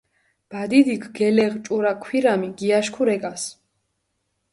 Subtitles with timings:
[0.51, 3.43] ბადიდიქ გელეღჷ ჭურა ქვირამი, გიაშქუ რეკას.